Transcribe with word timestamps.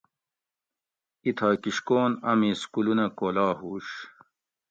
اِتھائی 1.25 1.57
کِشکون 1.63 2.11
امی 2.29 2.51
سکولونہ 2.61 3.05
کھولا 3.17 3.47
ہُوش 3.59 3.87